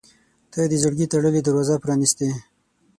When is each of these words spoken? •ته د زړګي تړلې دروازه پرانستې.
•ته 0.51 0.61
د 0.71 0.73
زړګي 0.83 1.07
تړلې 1.13 1.41
دروازه 1.43 1.75
پرانستې. 1.83 2.29